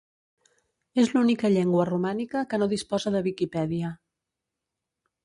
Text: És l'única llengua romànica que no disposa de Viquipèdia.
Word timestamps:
És 1.01 1.11
l'única 1.17 1.51
llengua 1.55 1.85
romànica 1.89 2.43
que 2.53 2.59
no 2.63 2.69
disposa 2.71 3.13
de 3.17 3.21
Viquipèdia. 3.29 3.93